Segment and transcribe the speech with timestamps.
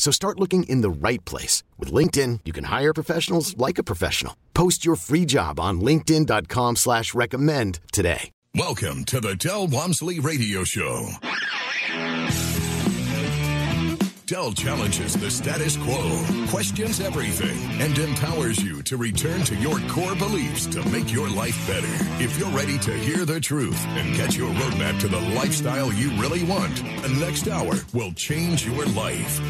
[0.00, 1.62] So start looking in the right place.
[1.78, 4.34] With LinkedIn, you can hire professionals like a professional.
[4.54, 8.30] Post your free job on linkedin.com slash recommend today.
[8.54, 11.10] Welcome to the Del Walmsley Radio Show.
[14.30, 20.14] Del challenges the status quo, questions everything, and empowers you to return to your core
[20.14, 21.88] beliefs to make your life better.
[22.22, 26.10] If you're ready to hear the truth and get your roadmap to the lifestyle you
[26.12, 29.40] really want, the next hour will change your life.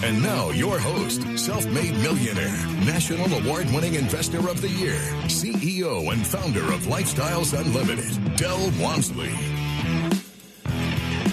[0.00, 6.12] And now, your host, self made millionaire, national award winning investor of the year, CEO
[6.12, 9.32] and founder of Lifestyles Unlimited, Del Walmsley.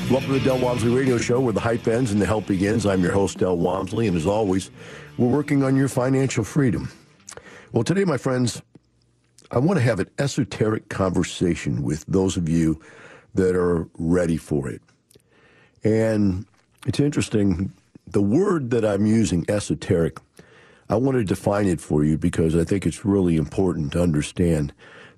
[0.09, 2.88] Welcome to the Del Walmsley Radio Show, where the hype ends and the help begins.
[2.88, 4.72] I'm your host, Del Walmsley, and as always,
[5.19, 6.91] we're working on your financial freedom.
[7.72, 8.63] Well, today, my friends,
[9.52, 12.81] I want to have an esoteric conversation with those of you
[13.35, 14.81] that are ready for it.
[15.83, 16.47] And
[16.88, 17.72] it's interesting,
[18.07, 20.19] the word that I'm using, esoteric,
[20.89, 24.73] I want to define it for you because I think it's really important to understand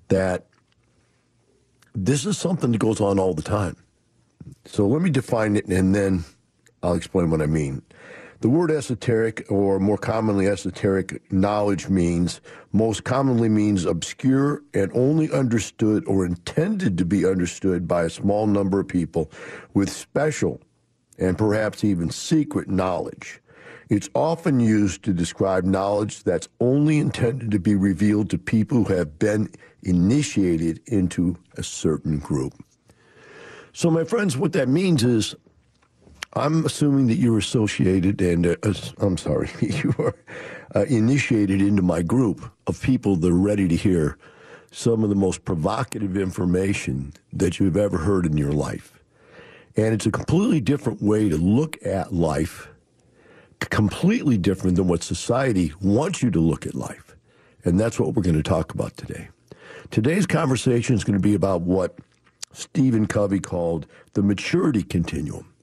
[0.08, 0.46] that
[1.94, 3.76] this is something that goes on all the time.
[4.64, 6.24] So let me define it and then
[6.82, 7.82] I'll explain what I mean.
[8.40, 12.40] The word esoteric, or more commonly esoteric knowledge, means
[12.72, 18.46] most commonly means obscure and only understood or intended to be understood by a small
[18.46, 19.32] number of people
[19.74, 20.60] with special
[21.18, 23.40] and perhaps even secret knowledge.
[23.88, 28.94] It's often used to describe knowledge that's only intended to be revealed to people who
[28.94, 29.50] have been
[29.82, 32.52] initiated into a certain group.
[33.72, 35.34] So, my friends, what that means is
[36.34, 38.56] I'm assuming that you're associated and, uh,
[38.98, 40.14] I'm sorry, you are
[40.74, 44.18] uh, initiated into my group of people that are ready to hear
[44.70, 48.97] some of the most provocative information that you've ever heard in your life.
[49.78, 52.66] And it's a completely different way to look at life,
[53.60, 57.14] completely different than what society wants you to look at life.
[57.64, 59.28] And that's what we're going to talk about today.
[59.92, 61.96] Today's conversation is going to be about what
[62.52, 65.54] Stephen Covey called the maturity continuum.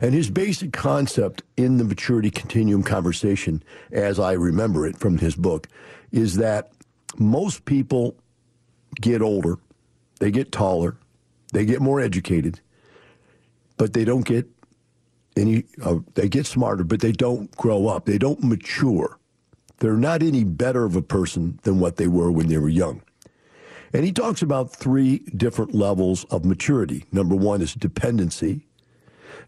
[0.00, 3.60] And his basic concept in the maturity continuum conversation,
[3.90, 5.66] as I remember it from his book,
[6.12, 6.70] is that
[7.18, 8.14] most people
[9.00, 9.58] get older,
[10.20, 10.96] they get taller,
[11.52, 12.60] they get more educated,
[13.82, 14.46] but they don't get
[15.36, 18.04] any, uh, they get smarter, but they don't grow up.
[18.04, 19.18] They don't mature.
[19.80, 23.02] They're not any better of a person than what they were when they were young.
[23.92, 27.06] And he talks about three different levels of maturity.
[27.10, 28.68] Number one is dependency.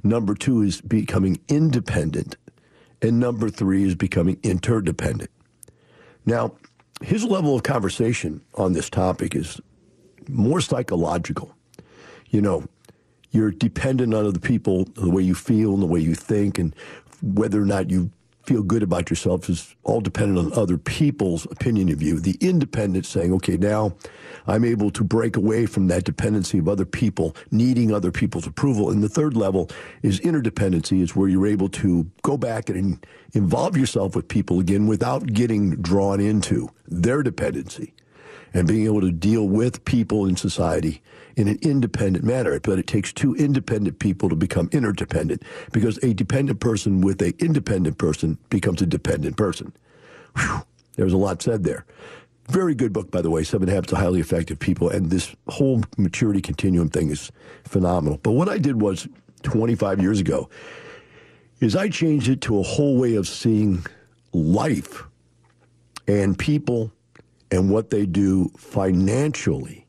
[0.02, 2.36] Number two is becoming independent.
[3.00, 5.30] And number three is becoming interdependent.
[6.26, 6.56] Now,
[7.02, 9.60] his level of conversation on this topic is
[10.28, 11.54] more psychological.
[12.30, 12.64] You know,
[13.34, 16.74] you're dependent on other people, the way you feel and the way you think, and
[17.20, 18.10] whether or not you
[18.44, 22.20] feel good about yourself is all dependent on other people's opinion of you.
[22.20, 23.96] The independent saying, okay, now
[24.46, 28.90] I'm able to break away from that dependency of other people, needing other people's approval.
[28.90, 29.70] And the third level
[30.02, 34.86] is interdependency, is where you're able to go back and involve yourself with people again
[34.86, 37.94] without getting drawn into their dependency
[38.54, 41.02] and being able to deal with people in society
[41.36, 42.58] in an independent manner.
[42.60, 45.42] But it takes two independent people to become interdependent
[45.72, 49.72] because a dependent person with a independent person becomes a dependent person.
[50.38, 50.62] Whew,
[50.98, 51.84] a lot said there.
[52.48, 54.90] Very good book, by the way, Seven Habits of Highly Effective People.
[54.90, 57.32] And this whole maturity continuum thing is
[57.64, 58.18] phenomenal.
[58.22, 59.08] But what I did was
[59.42, 60.48] 25 years ago
[61.60, 63.84] is I changed it to a whole way of seeing
[64.32, 65.04] life
[66.06, 66.92] and people
[67.54, 69.86] and what they do financially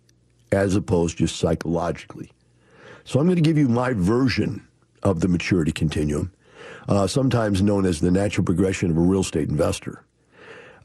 [0.52, 2.32] as opposed to psychologically.
[3.06, 4.66] So I'm going to give you my version
[5.02, 6.32] of the maturity continuum.
[6.88, 10.04] uh, sometimes known as the natural progression of a real estate investor.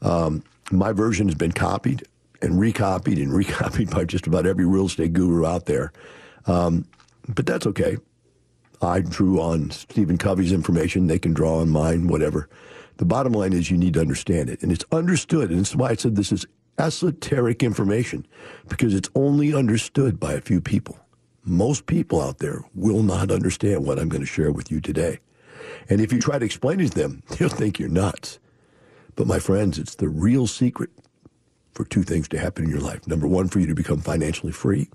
[0.01, 2.03] Um, my version has been copied
[2.41, 5.91] and recopied and recopied by just about every real estate guru out there.
[6.47, 6.85] Um,
[7.27, 7.97] but that's okay.
[8.81, 11.05] I drew on Stephen Covey's information.
[11.05, 12.49] They can draw on mine, whatever.
[12.97, 14.63] The bottom line is you need to understand it.
[14.63, 15.51] And it's understood.
[15.51, 16.47] And that's why I said this is
[16.81, 18.25] esoteric information
[18.67, 20.97] because it's only understood by a few people.
[21.43, 25.19] Most people out there will not understand what I'm going to share with you today.
[25.89, 28.39] And if you try to explain it to them, they'll think you're nuts.
[29.15, 30.89] But my friends, it's the real secret
[31.73, 33.07] for two things to happen in your life.
[33.07, 34.89] Number one, for you to become financially free.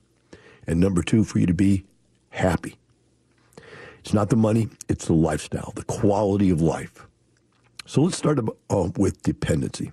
[0.67, 1.85] And number two, for you to be
[2.31, 2.77] happy.
[4.01, 7.07] It's not the money, it's the lifestyle, the quality of life.
[7.87, 8.41] So let's start
[8.71, 9.93] uh, with dependency.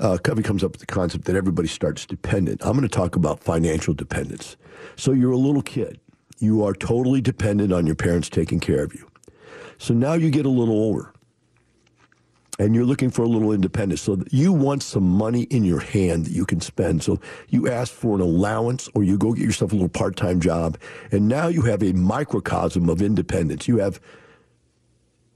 [0.00, 2.60] Uh, Covey comes up with the concept that everybody starts dependent.
[2.64, 4.56] I'm going to talk about financial dependence.
[4.96, 6.00] So you're a little kid.
[6.38, 9.08] You are totally dependent on your parents taking care of you.
[9.78, 11.12] So now you get a little older
[12.58, 14.00] and you're looking for a little independence.
[14.00, 17.02] So you want some money in your hand that you can spend.
[17.02, 20.40] So you ask for an allowance or you go get yourself a little part time
[20.40, 20.78] job.
[21.10, 23.66] And now you have a microcosm of independence.
[23.66, 24.00] You have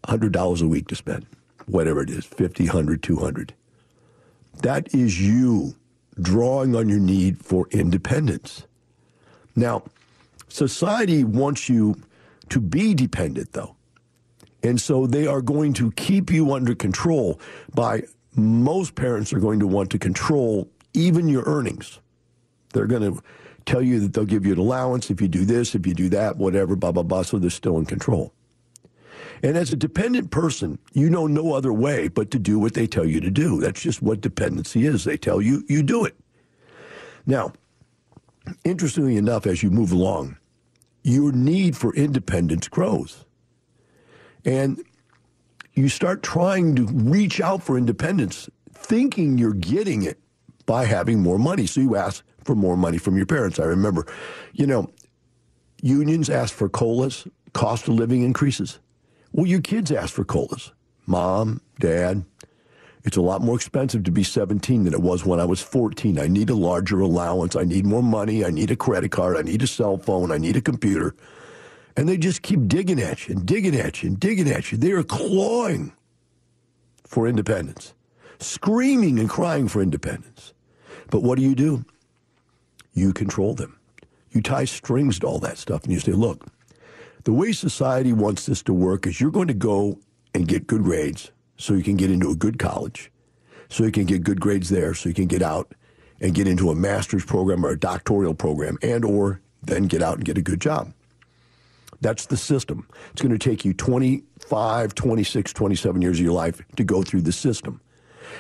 [0.07, 1.27] $100 a week to spend,
[1.67, 3.55] whatever it is 50, 100, 200.
[4.63, 5.75] That is you
[6.21, 8.67] drawing on your need for independence.
[9.55, 9.85] Now,
[10.49, 11.97] society wants you
[12.49, 13.77] to be dependent, though.
[14.63, 17.41] And so they are going to keep you under control
[17.75, 18.03] by
[18.35, 22.01] most parents are going to want to control even your earnings.
[22.73, 23.23] They're going to
[23.67, 26.09] tell you that they'll give you an allowance if you do this, if you do
[26.09, 27.23] that, whatever, blah, blah, blah.
[27.23, 28.33] So they're still in control.
[29.43, 32.87] And as a dependent person, you know no other way but to do what they
[32.87, 33.61] tell you to do.
[33.61, 35.05] That's just what dependency is.
[35.05, 36.17] They tell you, you do it.
[37.27, 37.53] Now,
[38.65, 40.37] interestingly enough, as you move along,
[41.03, 43.25] your need for independence grows.
[44.45, 44.83] And
[45.75, 50.19] you start trying to reach out for independence, thinking you're getting it
[50.67, 51.67] by having more money.
[51.67, 53.61] So you ask for more money from your parents.
[53.61, 54.07] I remember,
[54.53, 54.91] you know,
[55.83, 58.79] unions ask for COLAs, cost of living increases.
[59.33, 60.73] Well, your kids ask for COLAs.
[61.07, 62.25] Mom, dad,
[63.05, 66.19] it's a lot more expensive to be 17 than it was when I was 14.
[66.19, 67.57] I need a larger allowance.
[67.57, 68.45] I need more money.
[68.45, 69.37] I need a credit card.
[69.37, 70.31] I need a cell phone.
[70.31, 71.15] I need a computer.
[71.97, 74.79] And they just keep digging at you and digging at you and digging at you.
[74.79, 75.93] They are clawing
[77.05, 77.95] for independence,
[78.39, 80.53] screaming and crying for independence.
[81.11, 81.85] But what do you do?
[82.93, 83.79] You control them.
[84.31, 86.47] You tie strings to all that stuff and you say, look,
[87.29, 89.99] the way society wants this to work is you're going to go
[90.33, 93.13] and get good grades so you can get into a good college,
[93.69, 95.75] so you can get good grades there, so you can get out
[96.23, 100.15] and get into a master's program or a doctoral program and or then get out
[100.15, 100.95] and get a good job.
[102.01, 102.89] That's the system.
[103.13, 107.21] It's going to take you 25, 26, 27 years of your life to go through
[107.21, 107.83] the system.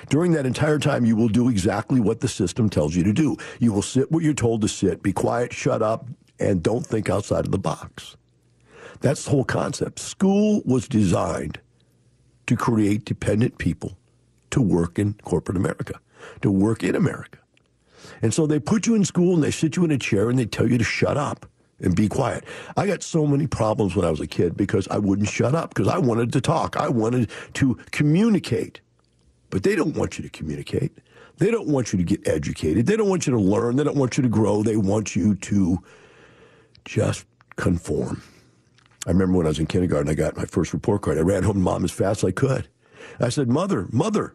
[0.08, 3.36] During that entire time, you will do exactly what the system tells you to do.
[3.58, 6.06] You will sit where you're told to sit, be quiet, shut up,
[6.40, 8.16] and don't think outside of the box.
[9.00, 9.98] That's the whole concept.
[9.98, 11.60] School was designed
[12.46, 13.96] to create dependent people
[14.50, 16.00] to work in corporate America,
[16.42, 17.38] to work in America.
[18.22, 20.38] And so they put you in school and they sit you in a chair and
[20.38, 21.46] they tell you to shut up
[21.80, 22.44] and be quiet.
[22.76, 25.74] I got so many problems when I was a kid because I wouldn't shut up
[25.74, 26.76] because I wanted to talk.
[26.76, 28.80] I wanted to communicate.
[29.50, 30.92] But they don't want you to communicate.
[31.38, 32.86] They don't want you to get educated.
[32.86, 33.76] They don't want you to learn.
[33.76, 34.62] They don't want you to grow.
[34.62, 35.78] They want you to
[36.84, 37.24] just
[37.56, 38.22] conform.
[39.06, 41.18] I remember when I was in kindergarten, I got my first report card.
[41.18, 42.68] I ran home to mom as fast as I could.
[43.20, 44.34] I said, Mother, Mother,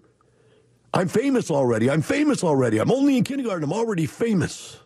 [0.94, 1.90] I'm famous already.
[1.90, 2.80] I'm famous already.
[2.80, 3.64] I'm only in kindergarten.
[3.64, 4.80] I'm already famous.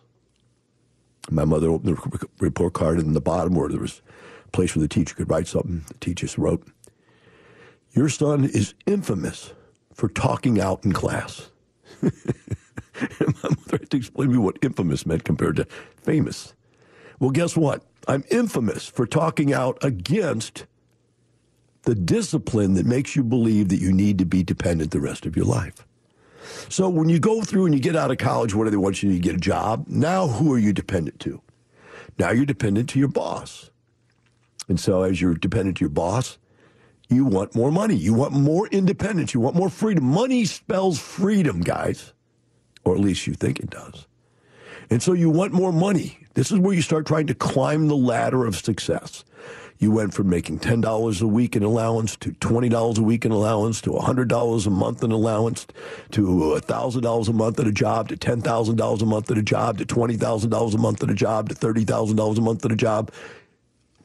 [1.30, 4.00] My mother opened the report card, and in the bottom where there was
[4.46, 6.66] a place where the teacher could write something, the teacher wrote,
[7.92, 9.52] Your son is infamous
[9.92, 11.50] for talking out in class.
[12.02, 12.10] my
[13.42, 15.66] mother had to explain to me what infamous meant compared to
[15.96, 16.54] famous.
[17.18, 17.84] Well, guess what?
[18.08, 20.64] I'm infamous for talking out against
[21.82, 25.36] the discipline that makes you believe that you need to be dependent the rest of
[25.36, 25.86] your life.
[26.70, 29.02] So when you go through and you get out of college, what do they want
[29.02, 29.84] you to get a job?
[29.88, 31.42] Now who are you dependent to?
[32.18, 33.70] Now you're dependent to your boss.
[34.68, 36.38] And so as you're dependent to your boss,
[37.10, 37.94] you want more money.
[37.94, 39.34] You want more independence.
[39.34, 40.04] You want more freedom.
[40.04, 42.14] Money spells freedom, guys.
[42.84, 44.07] Or at least you think it does.
[44.90, 46.18] And so you want more money.
[46.34, 49.24] This is where you start trying to climb the ladder of success.
[49.80, 53.80] You went from making $10 a week in allowance to $20 a week in allowance
[53.82, 55.66] to $100 a month in allowance
[56.10, 59.86] to $1,000 a month at a job to $10,000 a month at a job to
[59.86, 63.12] $20,000 a month at a job to $30,000 a month at a job.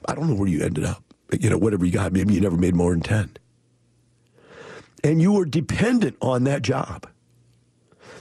[0.08, 1.04] I don't know where you ended up.
[1.40, 2.14] you know, whatever you got.
[2.14, 3.38] Maybe you never made more than 10.
[5.04, 7.08] And you were dependent on that job.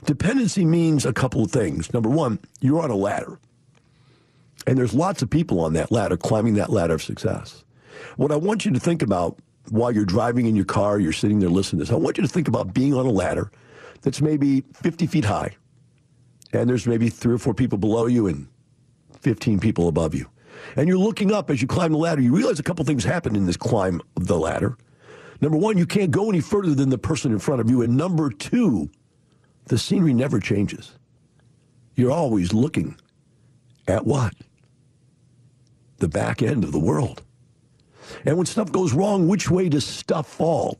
[0.05, 1.93] Dependency means a couple of things.
[1.93, 3.39] Number one, you're on a ladder.
[4.67, 7.63] And there's lots of people on that ladder climbing that ladder of success.
[8.17, 11.39] What I want you to think about while you're driving in your car, you're sitting
[11.39, 13.51] there listening to this, I want you to think about being on a ladder
[14.01, 15.55] that's maybe 50 feet high.
[16.51, 18.47] And there's maybe three or four people below you and
[19.21, 20.29] 15 people above you.
[20.75, 22.21] And you're looking up as you climb the ladder.
[22.21, 24.77] You realize a couple things happen in this climb of the ladder.
[25.41, 27.81] Number one, you can't go any further than the person in front of you.
[27.81, 28.89] And number two,
[29.65, 30.91] the scenery never changes.
[31.95, 32.97] You're always looking
[33.87, 34.33] at what?
[35.97, 37.21] The back end of the world.
[38.25, 40.79] And when stuff goes wrong, which way does stuff fall?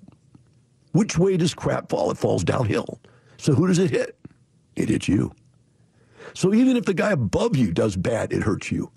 [0.91, 2.11] Which way does crap fall?
[2.11, 2.99] It falls downhill.
[3.37, 4.17] So who does it hit?
[4.75, 5.33] It hits you.
[6.33, 8.91] So even if the guy above you does bad, it hurts you.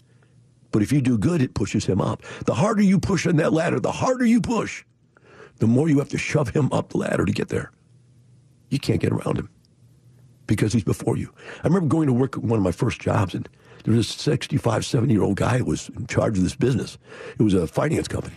[0.72, 2.22] But if you do good, it pushes him up.
[2.44, 4.84] The harder you push on that ladder, the harder you push,
[5.58, 7.70] the more you have to shove him up the ladder to get there.
[8.68, 9.48] You can't get around him
[10.46, 11.32] because he's before you.
[11.62, 13.48] I remember going to work at one of my first jobs, and
[13.84, 16.98] there was a 65, 70 year old guy who was in charge of this business.
[17.38, 18.34] It was a finance company.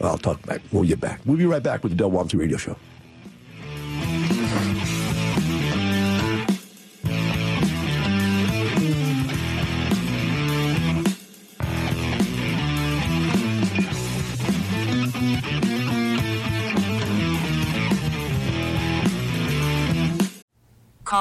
[0.00, 0.60] I'll talk back.
[0.72, 1.20] We'll get back.
[1.24, 2.76] We'll be right back with the Del Walmsley Radio Show.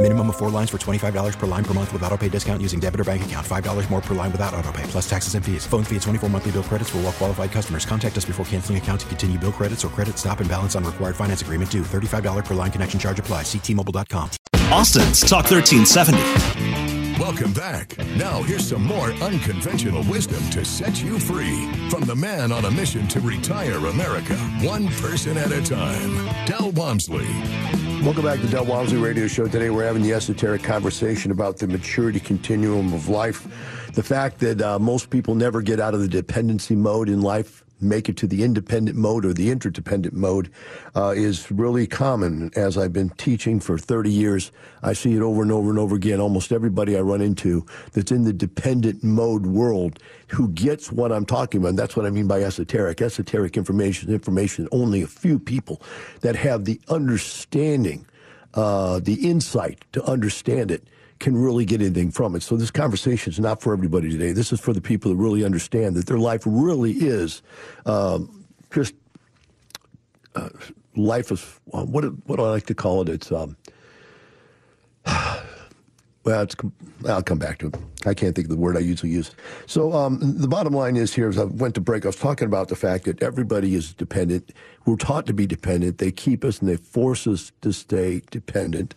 [0.00, 2.78] Minimum of four lines for $25 per line per month with auto pay discount using
[2.78, 3.44] debit or bank account.
[3.44, 5.66] $5 more per line without auto pay, plus taxes and fees.
[5.66, 7.84] Phone fee at 24 monthly bill credits for all well qualified customers.
[7.84, 10.84] Contact us before canceling account to continue bill credits or credit stop and balance on
[10.84, 11.82] required finance agreement due.
[11.82, 13.42] $35 per line connection charge apply.
[13.42, 14.30] Ctmobile.com.
[14.70, 17.18] Austin's Talk 1370.
[17.18, 17.98] Welcome back.
[18.16, 22.70] Now, here's some more unconventional wisdom to set you free from the man on a
[22.70, 27.87] mission to retire America, one person at a time, Del Walmsley.
[28.02, 29.48] Welcome back to Del Walmsley Radio Show.
[29.48, 33.42] Today we're having the esoteric conversation about the maturity continuum of life.
[33.94, 37.64] The fact that uh, most people never get out of the dependency mode in life,
[37.80, 40.50] make it to the independent mode or the interdependent mode
[40.96, 42.50] uh, is really common.
[42.56, 44.50] As I've been teaching for 30 years,
[44.82, 46.20] I see it over and over and over again.
[46.20, 51.26] Almost everybody I run into that's in the dependent mode world who gets what I'm
[51.26, 51.70] talking about.
[51.70, 53.00] And that's what I mean by esoteric.
[53.00, 55.80] Esoteric information, information only a few people
[56.20, 58.06] that have the understanding,
[58.54, 60.86] uh, the insight to understand it
[61.18, 62.42] can really get anything from it.
[62.42, 64.32] So this conversation is not for everybody today.
[64.32, 67.42] This is for the people that really understand that their life really is
[67.86, 68.94] um, just
[70.34, 70.48] uh,
[70.94, 73.08] life is uh, what what I like to call it?
[73.08, 73.56] It's um,
[76.24, 76.56] well, it's
[77.08, 77.76] I'll come back to it.
[78.06, 79.32] I can't think of the word I usually use.
[79.66, 82.46] So um, the bottom line is here: as I went to break, I was talking
[82.46, 84.52] about the fact that everybody is dependent.
[84.86, 85.98] We're taught to be dependent.
[85.98, 88.94] They keep us and they force us to stay dependent,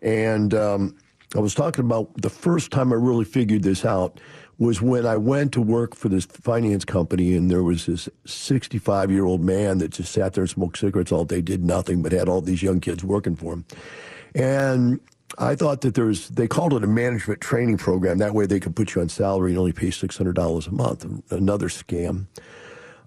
[0.00, 0.96] and um,
[1.34, 4.18] I was talking about the first time I really figured this out
[4.58, 9.10] was when I went to work for this finance company, and there was this 65
[9.10, 12.12] year old man that just sat there and smoked cigarettes all day, did nothing, but
[12.12, 13.64] had all these young kids working for him.
[14.34, 15.00] And
[15.36, 18.18] I thought that there's, they called it a management training program.
[18.18, 21.06] That way they could put you on salary and only pay $600 a month.
[21.30, 22.26] Another scam.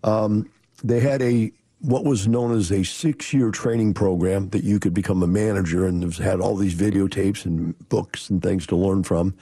[0.03, 0.49] Um,
[0.83, 1.51] they had a
[1.81, 5.87] what was known as a six year training program that you could become a manager
[5.87, 9.35] and had all these videotapes and books and things to learn from.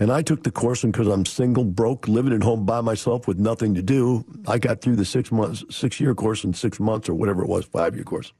[0.00, 3.28] And I took the course, and because I'm single, broke, living at home by myself
[3.28, 6.80] with nothing to do, I got through the six months, six year course in six
[6.80, 8.32] months or whatever it was, five year course.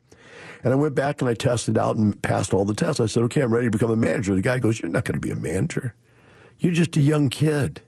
[0.65, 2.99] And I went back and I tested out and passed all the tests.
[2.99, 4.35] I said, okay, I'm ready to become a manager.
[4.35, 5.95] The guy goes, You're not going to be a manager.
[6.59, 7.83] You're just a young kid.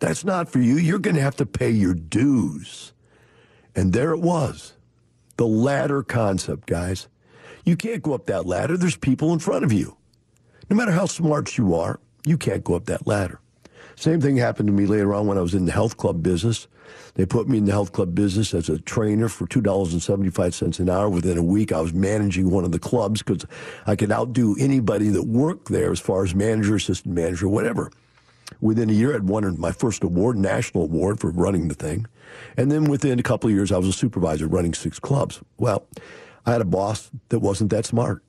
[0.00, 0.76] That's not for you.
[0.76, 2.92] You're going to have to pay your dues.
[3.74, 4.74] And there it was
[5.36, 7.08] the ladder concept, guys.
[7.64, 8.76] You can't go up that ladder.
[8.76, 9.96] There's people in front of you.
[10.68, 13.40] No matter how smart you are, you can't go up that ladder.
[13.96, 16.68] Same thing happened to me later on when I was in the health club business.
[17.14, 21.08] They put me in the health club business as a trainer for $2.75 an hour.
[21.08, 23.44] Within a week, I was managing one of the clubs because
[23.86, 27.90] I could outdo anybody that worked there as far as manager, assistant manager, whatever.
[28.60, 32.06] Within a year, I'd won my first award, national award for running the thing.
[32.56, 35.40] And then within a couple of years, I was a supervisor running six clubs.
[35.58, 35.86] Well,
[36.46, 38.22] I had a boss that wasn't that smart.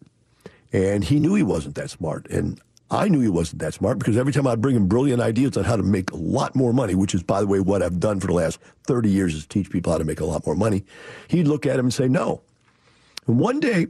[0.71, 2.27] And he knew he wasn't that smart.
[2.29, 2.61] And
[2.91, 5.63] I knew he wasn't that smart because every time I'd bring him brilliant ideas on
[5.63, 8.19] how to make a lot more money, which is, by the way, what I've done
[8.19, 10.83] for the last 30 years is teach people how to make a lot more money,
[11.27, 12.41] he'd look at him and say, no.
[13.27, 13.87] And one day,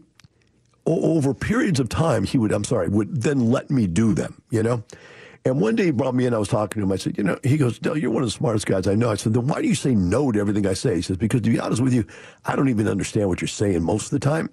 [0.85, 4.63] over periods of time, he would, I'm sorry, would then let me do them, you
[4.63, 4.83] know?
[5.45, 6.33] And one day he brought me in.
[6.33, 6.91] I was talking to him.
[6.91, 9.09] I said, you know, he goes, Del, you're one of the smartest guys I know.
[9.09, 10.95] I said, then why do you say no to everything I say?
[10.95, 12.05] He says, because to be honest with you,
[12.45, 14.49] I don't even understand what you're saying most of the time.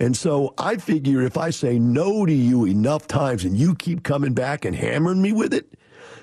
[0.00, 4.02] And so I figure if I say no to you enough times and you keep
[4.02, 5.78] coming back and hammering me with it,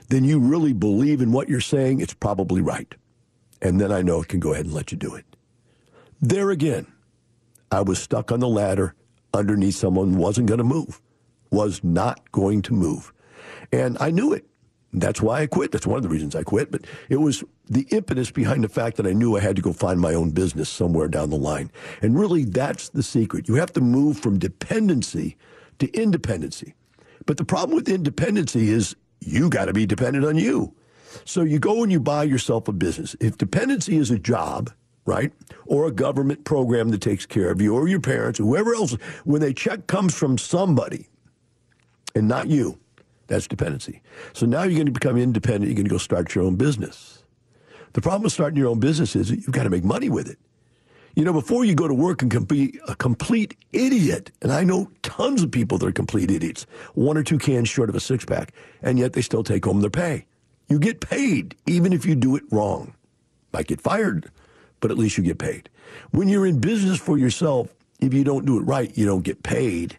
[0.10, 2.02] then you really believe in what you're saying.
[2.02, 2.94] It's probably right.
[3.62, 5.26] And then I know it can go ahead and let you do it.
[6.22, 6.86] There again,
[7.72, 8.96] I was stuck on the ladder
[9.34, 11.02] underneath someone wasn't going to move,
[11.52, 13.14] was not going to move.
[13.72, 14.46] And I knew it.
[14.94, 15.72] That's why I quit.
[15.72, 16.70] That's one of the reasons I quit.
[16.72, 19.72] But it was the impetus behind the fact that I knew I had to go
[19.72, 21.72] find my own business somewhere down the line.
[22.02, 23.48] And really, that's the secret.
[23.48, 25.38] You have to move from dependency
[25.80, 26.74] to independency.
[27.26, 30.74] But the problem with independency is you got to be dependent on you.
[31.24, 33.16] So you go and you buy yourself a business.
[33.20, 34.72] If dependency is a job,
[35.06, 35.32] right?
[35.66, 38.94] Or a government program that takes care of you or your parents, or whoever else,
[39.24, 41.08] when a check comes from somebody
[42.14, 42.81] and not you,
[43.32, 44.02] that's dependency.
[44.34, 45.68] So now you're going to become independent.
[45.68, 47.24] You're going to go start your own business.
[47.94, 50.38] The problem with starting your own business is you've got to make money with it.
[51.16, 54.90] You know, before you go to work and be a complete idiot, and I know
[55.02, 58.24] tons of people that are complete idiots, one or two cans short of a six
[58.24, 60.26] pack, and yet they still take home their pay.
[60.70, 62.94] You get paid even if you do it wrong.
[63.54, 64.32] Might get fired,
[64.80, 65.70] but at least you get paid.
[66.12, 69.44] When you're in business for yourself, if you don't do it right, you don't get
[69.44, 69.98] paid.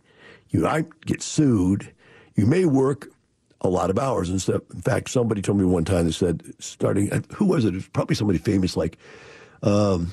[0.49, 1.93] You might get sued.
[2.35, 3.12] You may work
[3.63, 4.43] a lot of hours and.
[4.49, 7.69] In fact, somebody told me one time they said starting who was it?
[7.69, 8.99] It was probably somebody famous like
[9.63, 10.13] um,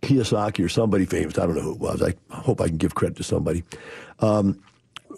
[0.00, 1.38] Kiyosaki or somebody famous.
[1.38, 2.02] I don't know who it was.
[2.02, 3.64] I hope I can give credit to somebody.
[4.20, 4.62] Um,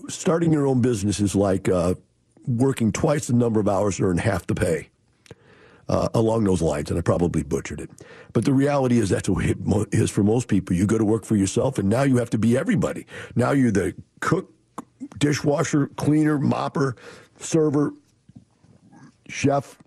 [0.08, 1.94] starting your own business is like uh,
[2.46, 4.88] working twice the number of hours to earn half the pay.
[5.90, 7.88] Uh, along those lines, and I probably butchered it.
[8.34, 9.56] But the reality is that's what it
[9.90, 10.76] is for most people.
[10.76, 13.06] You go to work for yourself, and now you have to be everybody.
[13.34, 14.52] Now you're the cook,
[15.16, 16.98] dishwasher, cleaner, mopper,
[17.40, 17.92] server,
[19.28, 19.78] chef.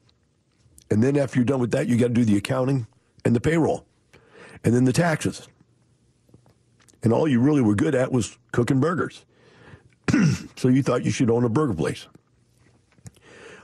[0.89, 2.87] And then after you're done with that, you got to do the accounting
[3.23, 3.85] and the payroll
[4.63, 5.47] and then the taxes.
[7.03, 9.25] And all you really were good at was cooking burgers.
[10.55, 12.07] so you thought you should own a burger place.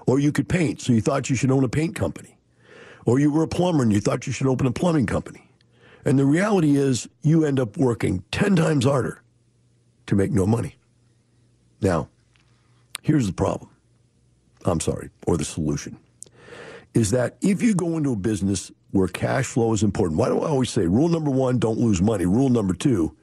[0.07, 2.37] Or you could paint, so you thought you should own a paint company.
[3.05, 5.49] Or you were a plumber and you thought you should open a plumbing company.
[6.05, 9.21] And the reality is, you end up working 10 times harder
[10.05, 10.75] to make no money.
[11.81, 12.07] Now,
[13.01, 13.69] here's the problem
[14.67, 15.97] I'm sorry, or the solution,
[16.93, 20.39] is that if you go into a business where cash flow is important, why do
[20.41, 22.25] I always say rule number one, don't lose money?
[22.25, 23.15] Rule number two,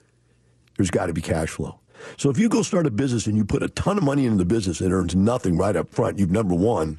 [0.77, 1.81] there's got to be cash flow.
[2.17, 4.39] So if you go start a business and you put a ton of money into
[4.39, 6.99] the business and earns nothing right up front, you've number one,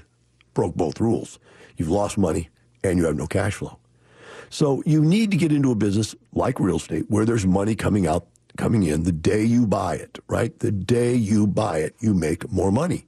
[0.53, 1.39] broke both rules.
[1.77, 2.49] You've lost money
[2.83, 3.77] and you have no cash flow.
[4.49, 8.07] So you need to get into a business like real estate where there's money coming
[8.07, 8.27] out,
[8.57, 10.57] coming in the day you buy it, right?
[10.59, 13.05] The day you buy it, you make more money.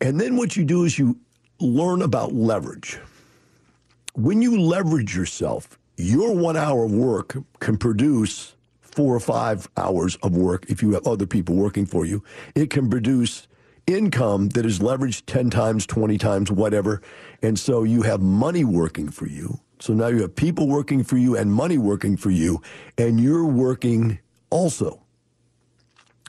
[0.00, 1.18] And then what you do is you
[1.60, 2.98] learn about leverage.
[4.14, 10.16] When you leverage yourself, your one hour of work can produce four or five hours
[10.16, 12.22] of work if you have other people working for you.
[12.54, 13.46] It can produce
[13.86, 17.02] income that is leveraged 10 times, 20 times, whatever.
[17.42, 19.60] And so you have money working for you.
[19.78, 22.62] So now you have people working for you and money working for you,
[22.96, 25.02] and you're working also.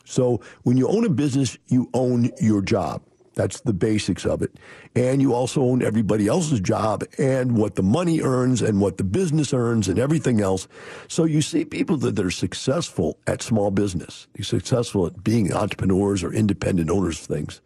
[0.04, 3.02] So when you own a business, you own your job.
[3.38, 4.58] That's the basics of it.
[4.96, 9.04] And you also own everybody else's job and what the money earns and what the
[9.04, 10.68] business earns and everything else.
[11.08, 16.34] So you see people that are successful at small business, successful at being entrepreneurs or
[16.34, 17.62] independent owners of things.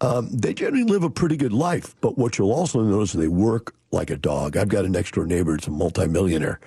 [0.00, 3.26] Um, they generally live a pretty good life, but what you'll also notice is they
[3.26, 4.56] work like a dog.
[4.56, 6.60] I've got a next door neighbor, it's a multimillionaire,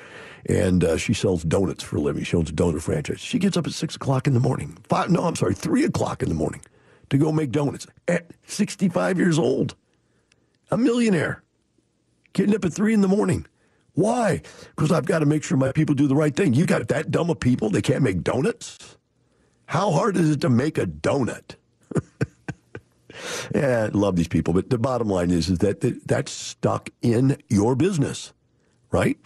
[0.45, 2.25] and uh, she sells donuts for a living.
[2.25, 3.21] She owns a donut franchise.
[3.21, 4.77] She gets up at six o'clock in the morning.
[4.89, 6.61] Five, no, I'm sorry, three o'clock in the morning
[7.09, 9.75] to go make donuts at 65 years old.
[10.71, 11.43] A millionaire
[12.33, 13.45] getting up at three in the morning.
[13.93, 14.41] Why?
[14.75, 16.53] Because I've got to make sure my people do the right thing.
[16.53, 18.97] You got that dumb of people, they can't make donuts?
[19.67, 21.55] How hard is it to make a donut?
[23.55, 27.37] yeah, I love these people, but the bottom line is, is that that's stuck in
[27.49, 28.33] your business,
[28.91, 29.17] right?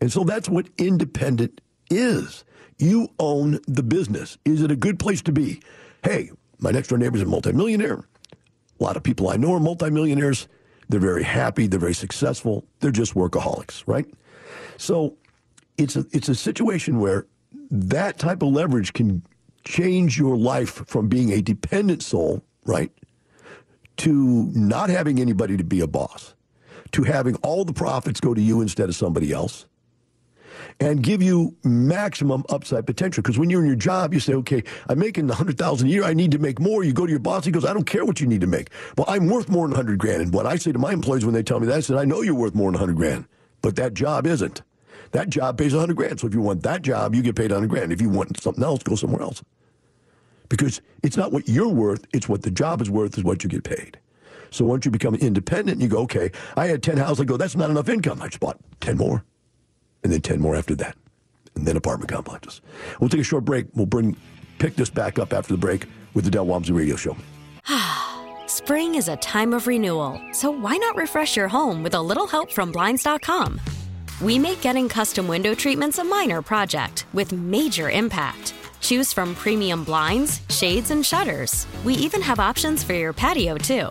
[0.00, 2.44] And so that's what independent is.
[2.78, 4.38] You own the business.
[4.44, 5.60] Is it a good place to be?
[6.02, 8.04] Hey, my next door neighbor's a multimillionaire.
[8.80, 10.48] A lot of people I know are multimillionaires.
[10.88, 11.66] They're very happy.
[11.66, 12.64] They're very successful.
[12.80, 14.06] They're just workaholics, right?
[14.76, 15.16] So
[15.76, 17.26] it's a, it's a situation where
[17.70, 19.22] that type of leverage can
[19.64, 22.90] change your life from being a dependent soul, right,
[23.98, 26.34] to not having anybody to be a boss,
[26.92, 29.66] to having all the profits go to you instead of somebody else,
[30.80, 33.22] and give you maximum upside potential.
[33.22, 36.04] Because when you're in your job, you say, okay, I'm making 100000 a year.
[36.04, 36.84] I need to make more.
[36.84, 37.44] You go to your boss.
[37.44, 38.70] He goes, I don't care what you need to make.
[38.96, 40.22] Well, I'm worth more than 100 grand.
[40.22, 42.04] And what I say to my employees when they tell me that, I said, I
[42.04, 43.26] know you're worth more than 100 grand,
[43.60, 44.62] but that job isn't.
[45.12, 46.20] That job pays 100 grand.
[46.20, 47.92] So if you want that job, you get paid 100 grand.
[47.92, 49.42] If you want something else, go somewhere else.
[50.48, 53.50] Because it's not what you're worth, it's what the job is worth, is what you
[53.50, 53.98] get paid.
[54.50, 57.20] So once you become independent, you go, okay, I had 10 houses.
[57.20, 58.22] I go, that's not enough income.
[58.22, 59.24] I just bought 10 more,
[60.02, 60.96] and then 10 more after that,
[61.54, 62.60] and then apartment complexes.
[63.00, 63.66] We'll take a short break.
[63.74, 64.16] We'll bring
[64.58, 67.16] pick this back up after the break with the Del Walmsley Radio Show.
[68.46, 72.26] Spring is a time of renewal, so why not refresh your home with a little
[72.26, 73.60] help from Blinds.com?
[74.20, 78.54] We make getting custom window treatments a minor project with major impact.
[78.80, 81.66] Choose from premium blinds, shades, and shutters.
[81.84, 83.90] We even have options for your patio, too.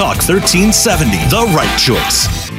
[0.00, 2.50] Talk 1370, the right choice.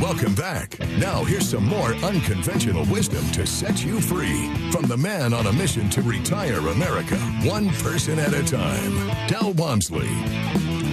[0.00, 0.76] Welcome back.
[0.98, 5.52] Now, here's some more unconventional wisdom to set you free from the man on a
[5.52, 8.92] mission to retire America, one person at a time,
[9.28, 10.08] Del Walmsley.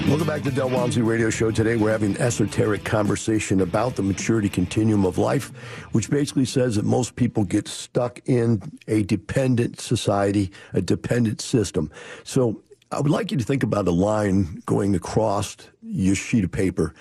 [0.08, 1.50] Welcome back to Del Walmsley Radio Show.
[1.50, 5.48] Today we're having an esoteric conversation about the maturity continuum of life,
[5.94, 11.90] which basically says that most people get stuck in a dependent society, a dependent system.
[12.24, 16.52] So I would like you to think about a line going across your sheet of
[16.52, 16.94] paper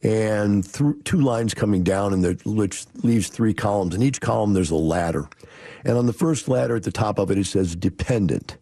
[0.00, 3.94] and th- two lines coming down, and which leaves three columns.
[3.94, 5.28] In each column, there's a ladder.
[5.84, 8.56] And on the first ladder at the top of it, it says dependent.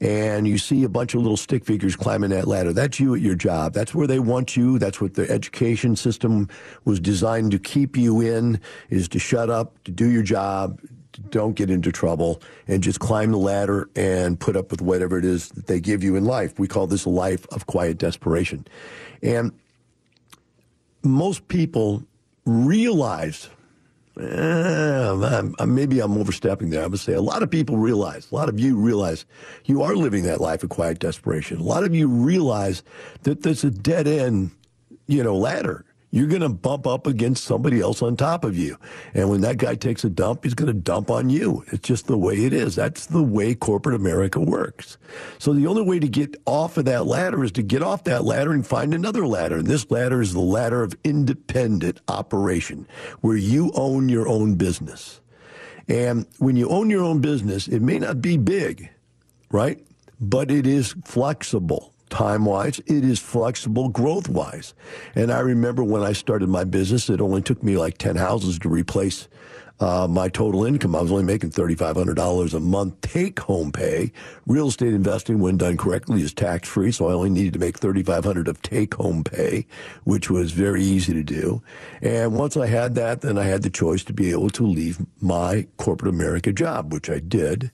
[0.00, 2.72] And you see a bunch of little stick figures climbing that ladder.
[2.72, 3.72] That's you at your job.
[3.72, 4.78] That's where they want you.
[4.78, 6.48] That's what the education system
[6.84, 8.60] was designed to keep you in,
[8.90, 10.80] is to shut up, to do your job,
[11.30, 15.24] don't get into trouble and just climb the ladder and put up with whatever it
[15.24, 16.58] is that they give you in life.
[16.58, 18.66] We call this a life of quiet desperation.
[19.22, 19.52] And
[21.02, 22.04] most people
[22.44, 23.48] realize,
[24.20, 26.84] eh, maybe I'm overstepping there.
[26.84, 29.24] I would say a lot of people realize, a lot of you realize
[29.64, 31.58] you are living that life of quiet desperation.
[31.58, 32.82] A lot of you realize
[33.22, 34.50] that there's a dead end,
[35.06, 38.78] you know, ladder you're going to bump up against somebody else on top of you.
[39.12, 41.64] And when that guy takes a dump, he's going to dump on you.
[41.68, 42.74] It's just the way it is.
[42.74, 44.96] That's the way corporate America works.
[45.38, 48.24] So the only way to get off of that ladder is to get off that
[48.24, 49.56] ladder and find another ladder.
[49.58, 52.86] And this ladder is the ladder of independent operation,
[53.20, 55.20] where you own your own business.
[55.88, 58.90] And when you own your own business, it may not be big,
[59.50, 59.84] right?
[60.20, 64.74] But it is flexible time wise, it is flexible growth wise.
[65.14, 68.58] And I remember when I started my business, it only took me like 10 houses
[68.60, 69.28] to replace
[69.80, 70.96] uh, my total income.
[70.96, 74.12] I was only making $3,500 a month take home pay.
[74.46, 76.90] Real estate investing, when done correctly, is tax free.
[76.90, 79.66] So I only needed to make $3,500 of take home pay,
[80.04, 81.62] which was very easy to do.
[82.02, 84.98] And once I had that, then I had the choice to be able to leave
[85.20, 87.70] my corporate America job, which I did.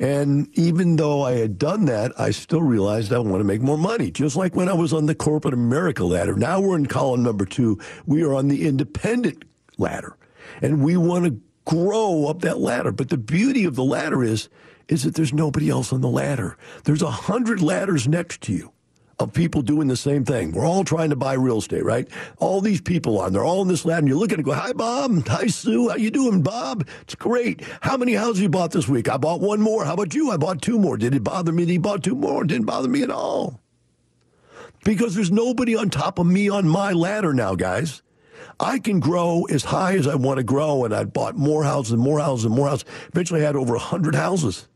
[0.00, 3.76] And even though I had done that, I still realized I want to make more
[3.76, 6.34] money, just like when I was on the corporate America ladder.
[6.34, 7.78] Now we're in column number two.
[8.06, 9.44] We are on the independent
[9.76, 10.16] ladder,
[10.62, 12.92] and we want to grow up that ladder.
[12.92, 14.48] But the beauty of the ladder is,
[14.88, 16.56] is that there's nobody else on the ladder.
[16.84, 18.72] There's a hundred ladders next to you
[19.20, 20.52] of people doing the same thing.
[20.52, 22.08] We're all trying to buy real estate, right?
[22.38, 24.00] All these people on, they're all in this land.
[24.00, 25.26] And you look at it go, hi, Bob.
[25.28, 25.88] Hi, Sue.
[25.88, 26.86] How you doing, Bob?
[27.02, 27.62] It's great.
[27.80, 29.08] How many houses you bought this week?
[29.08, 29.84] I bought one more.
[29.84, 30.30] How about you?
[30.30, 30.96] I bought two more.
[30.96, 32.44] Did it bother me that you bought two more?
[32.44, 33.60] Didn't bother me at all.
[34.84, 38.02] Because there's nobody on top of me on my ladder now, guys.
[38.58, 41.92] I can grow as high as I want to grow, and I bought more houses
[41.92, 42.86] and more houses and more houses.
[43.08, 44.68] Eventually, I had over 100 houses.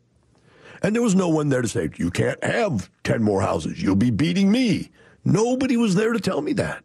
[0.85, 3.83] And there was no one there to say, you can't have 10 more houses.
[3.83, 4.91] You'll be beating me.
[5.25, 6.85] Nobody was there to tell me that.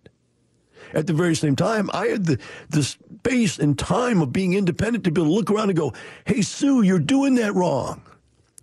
[0.93, 5.03] At the very same time, I had the, the space and time of being independent
[5.03, 5.91] to be able to look around and go,
[6.23, 8.01] hey, Sue, you're doing that wrong.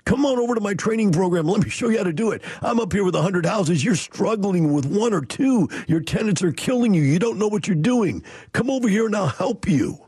[0.07, 1.47] Come on over to my training program.
[1.47, 2.41] Let me show you how to do it.
[2.63, 3.85] I'm up here with 100 houses.
[3.85, 5.69] You're struggling with one or two.
[5.87, 7.03] Your tenants are killing you.
[7.03, 8.25] You don't know what you're doing.
[8.55, 10.06] Come over here and I'll help you.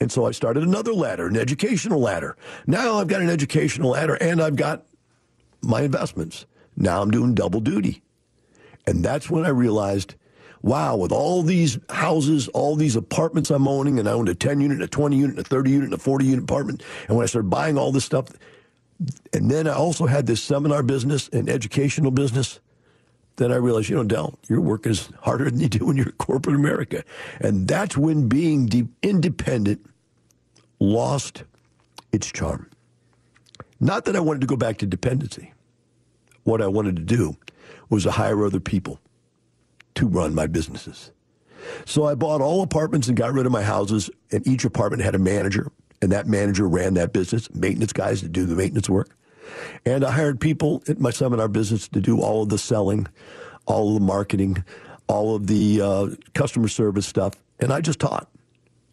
[0.00, 2.36] And so I started another ladder, an educational ladder.
[2.66, 4.84] Now I've got an educational ladder and I've got
[5.62, 6.46] my investments.
[6.76, 8.02] Now I'm doing double duty.
[8.86, 10.14] And that's when I realized,
[10.62, 14.60] wow, with all these houses, all these apartments I'm owning, and I owned a 10
[14.60, 16.82] unit, a 20 unit, a 30 unit, a 40 unit apartment.
[17.08, 18.28] And when I started buying all this stuff,
[19.32, 22.60] and then I also had this seminar business and educational business,
[23.36, 26.10] then I realized, you know, Del, your work is harder than you do when you're
[26.12, 27.04] corporate America.
[27.40, 29.84] And that's when being de- independent
[30.80, 31.44] lost
[32.12, 32.70] its charm.
[33.78, 35.52] Not that I wanted to go back to dependency.
[36.44, 37.36] What I wanted to do
[37.90, 39.00] was to hire other people
[39.96, 41.10] to run my businesses.
[41.84, 45.14] So I bought all apartments and got rid of my houses, and each apartment had
[45.14, 49.16] a manager, and that manager ran that business, maintenance guys to do the maintenance work.
[49.84, 53.06] And I hired people at my seminar business to do all of the selling,
[53.66, 54.64] all of the marketing,
[55.08, 57.34] all of the uh, customer service stuff.
[57.60, 58.28] And I just taught.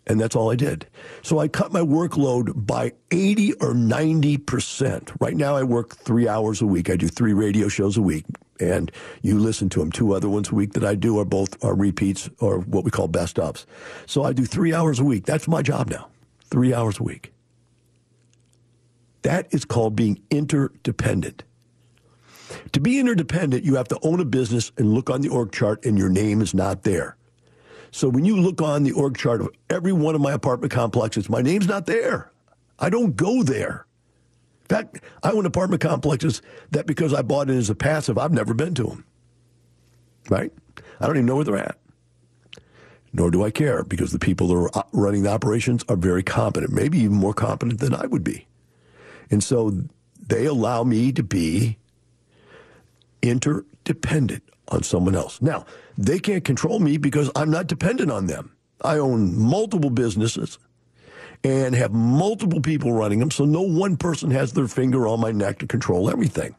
[0.06, 0.88] And that's all I did.
[1.22, 5.16] So I cut my workload by 80 or 90%.
[5.22, 6.89] Right now, I work three hours a week.
[6.89, 8.26] I do three radio shows a week.
[8.60, 9.92] And you listen to them.
[9.92, 12.92] Two other ones a week that I do are both are repeats or what we
[12.92, 13.66] call best ups.
[14.06, 15.26] So I do three hours a week.
[15.26, 16.10] That's my job now.
[16.50, 17.33] Three hours a week.
[19.23, 21.43] That is called being interdependent.
[22.73, 25.86] To be interdependent, you have to own a business and look on the org chart,
[25.86, 27.17] and your name is not there.
[27.91, 31.29] So when you look on the org chart of every one of my apartment complexes,
[31.29, 32.31] my name's not there.
[32.79, 33.86] I don't go there.
[34.63, 38.31] In fact, I own apartment complexes that because I bought it as a passive, I've
[38.31, 39.05] never been to them.
[40.29, 40.51] Right?
[40.99, 41.77] I don't even know where they're at.
[43.13, 46.73] Nor do I care because the people that are running the operations are very competent,
[46.73, 48.47] maybe even more competent than I would be.
[49.31, 49.71] And so
[50.27, 51.77] they allow me to be
[53.21, 55.41] interdependent on someone else.
[55.41, 55.65] Now,
[55.97, 58.55] they can't control me because I'm not dependent on them.
[58.81, 60.59] I own multiple businesses
[61.43, 65.31] and have multiple people running them, so no one person has their finger on my
[65.31, 66.55] neck to control everything.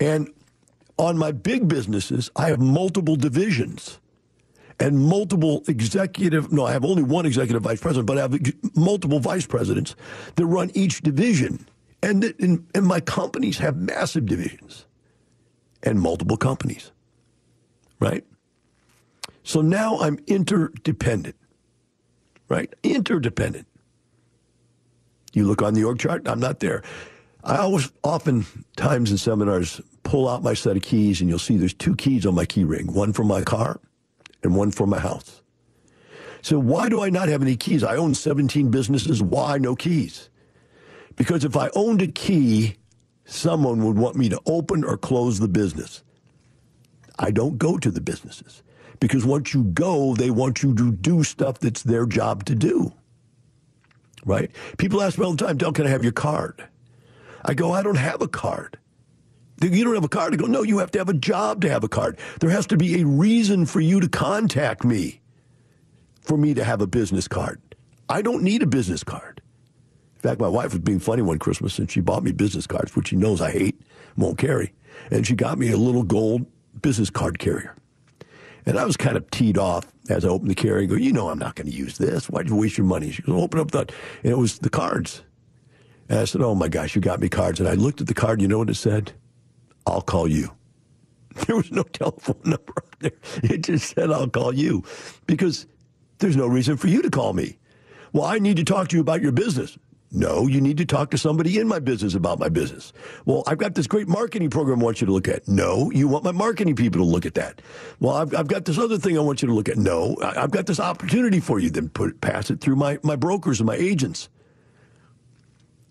[0.00, 0.30] And
[0.98, 4.00] on my big businesses, I have multiple divisions
[4.80, 8.40] and multiple executive, no, I have only one executive vice president, but I have
[8.76, 9.96] multiple vice presidents
[10.36, 11.66] that run each division.
[12.02, 14.86] And, and, and my companies have massive divisions
[15.82, 16.92] and multiple companies,
[17.98, 18.24] right?
[19.42, 21.34] So now I'm interdependent,
[22.48, 22.72] right?
[22.84, 23.66] Interdependent.
[25.32, 26.82] You look on the org chart, I'm not there.
[27.42, 31.74] I always, oftentimes in seminars, pull out my set of keys, and you'll see there's
[31.74, 33.80] two keys on my key ring one for my car
[34.42, 35.42] and one for my house.
[36.42, 37.82] So, why do I not have any keys?
[37.82, 39.22] I own 17 businesses.
[39.22, 40.30] Why no keys?
[41.16, 42.76] Because if I owned a key,
[43.24, 46.04] someone would want me to open or close the business.
[47.18, 48.62] I don't go to the businesses
[49.00, 52.92] because once you go, they want you to do stuff that's their job to do.
[54.24, 54.50] Right?
[54.78, 56.68] People ask me all the time, Del, can I have your card?
[57.44, 58.77] I go, I don't have a card.
[59.60, 60.32] You don't have a card?
[60.32, 62.18] I go, no, you have to have a job to have a card.
[62.40, 65.20] There has to be a reason for you to contact me
[66.20, 67.60] for me to have a business card.
[68.08, 69.42] I don't need a business card.
[70.16, 72.94] In fact, my wife was being funny one Christmas and she bought me business cards,
[72.94, 73.80] which she knows I hate,
[74.16, 74.72] won't carry.
[75.10, 76.46] And she got me a little gold
[76.80, 77.74] business card carrier.
[78.66, 81.12] And I was kind of teed off as I opened the carrier and go, you
[81.12, 82.28] know I'm not going to use this.
[82.28, 83.10] Why'd you waste your money?
[83.10, 83.92] She goes, open up that.
[84.22, 85.22] And it was the cards.
[86.08, 87.60] And I said, oh my gosh, you got me cards.
[87.60, 89.12] And I looked at the card, you know what it said?
[89.88, 90.50] I'll call you.
[91.46, 93.12] There was no telephone number on there.
[93.44, 94.82] It just said, I'll call you.
[95.28, 95.66] Because
[96.18, 97.58] there's no reason for you to call me.
[98.12, 99.78] Well, I need to talk to you about your business.
[100.10, 102.94] No, you need to talk to somebody in my business about my business.
[103.26, 105.46] Well, I've got this great marketing program I want you to look at.
[105.46, 107.60] No, you want my marketing people to look at that.
[108.00, 109.76] Well, I've, I've got this other thing I want you to look at.
[109.76, 111.68] No, I, have got this opportunity for you.
[111.68, 114.30] Then put pass it through my, my brokers and my agents.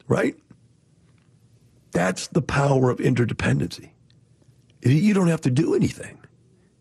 [0.08, 0.36] Right?
[1.98, 3.90] That's the power of interdependency.
[4.84, 6.20] You don't have to do anything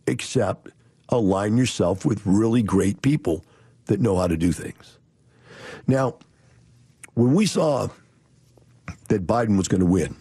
[0.07, 0.69] except
[1.09, 3.43] align yourself with really great people
[3.87, 4.99] that know how to do things.
[5.87, 6.19] Now,
[7.15, 7.89] when we saw
[9.09, 10.15] that Biden was going to win,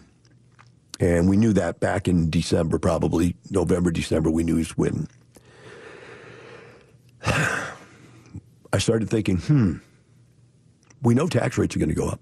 [1.02, 5.10] and we knew that back in December, probably November, December, we knew he was winning.
[7.26, 9.74] I started thinking, hmm,
[11.02, 12.22] we know tax rates are going to go up.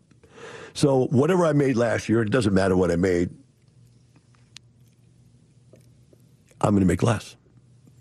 [0.74, 3.30] So whatever I made last year, it doesn't matter what I made,
[6.62, 7.36] I'm going to make less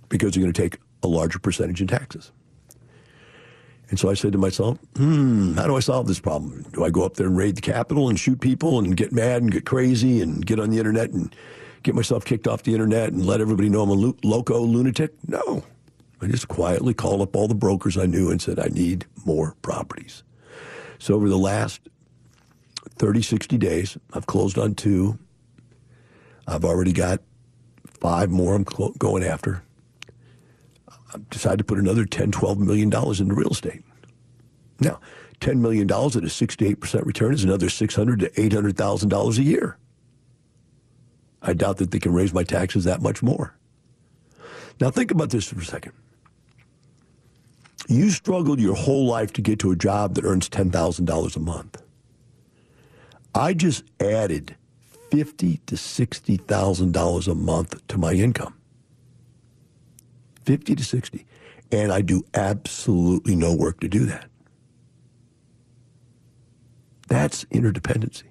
[0.09, 2.33] because you're going to take a larger percentage in taxes.
[3.91, 6.65] And so I said to myself, hmm, how do I solve this problem?
[6.73, 9.43] Do I go up there and raid the Capitol and shoot people and get mad
[9.43, 11.35] and get crazy and get on the internet and
[11.83, 15.13] get myself kicked off the internet and let everybody know I'm a lo- loco lunatic?
[15.27, 15.63] No.
[16.23, 19.57] I just quietly called up all the brokers I knew and said, I need more
[19.61, 20.23] properties.
[20.99, 21.81] So over the last
[23.03, 25.19] 30, 60 days, I've closed on two.
[26.47, 27.19] I've already got
[28.01, 29.65] five more I'm clo- going after
[31.13, 33.83] I've decided to put another 10, 12 million dollars into real estate.
[34.79, 35.01] Now,
[35.41, 39.77] $10 million at a 68% return is another 600 to $800,000 a year.
[41.43, 43.57] I doubt that they can raise my taxes that much more.
[44.81, 45.93] Now, think about this for a second.
[47.89, 51.83] You struggled your whole life to get to a job that earns $10,000 a month.
[53.35, 54.57] I just added
[55.11, 58.55] fifty to $60,000 a month to my income.
[60.45, 61.27] 50 to 60.
[61.71, 64.29] And I do absolutely no work to do that.
[67.09, 68.25] That's interdependency.